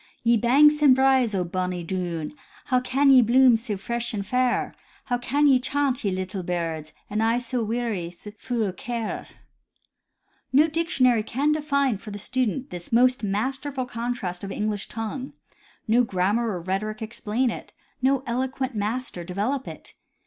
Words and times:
"Ye 0.23 0.35
banks 0.35 0.81
and 0.81 0.95
braes 0.95 1.35
o' 1.35 1.43
bonny 1.43 1.83
Doon, 1.83 2.33
How 2.65 2.79
can 2.79 3.11
ye 3.11 3.21
bloom 3.21 3.55
sae 3.55 3.75
fresh 3.75 4.15
and 4.15 4.25
fair? 4.25 4.73
How 5.05 5.19
can 5.19 5.45
ye 5.45 5.59
chaunt, 5.59 6.03
ye 6.03 6.09
little 6.09 6.41
birds. 6.41 6.91
An' 7.07 7.21
I 7.21 7.37
sae 7.37 7.57
weary, 7.57 8.09
fu' 8.09 8.63
o' 8.65 8.71
care?" 8.71 9.27
No 10.51 10.67
dictionary 10.67 11.21
can 11.21 11.51
define 11.51 11.99
for 11.99 12.09
the 12.09 12.17
student 12.17 12.71
this 12.71 12.91
most 12.91 13.21
masterful 13.23 13.85
contrast 13.85 14.43
of 14.43 14.51
English 14.51 14.87
tongue; 14.89 15.33
no 15.87 16.03
grammar 16.03 16.49
or 16.49 16.61
rhetoric 16.61 17.03
explain 17.03 17.51
it; 17.51 17.71
no 18.01 18.23
eloquent 18.25 18.73
master 18.73 19.23
develop 19.23 19.67
it. 19.67 19.93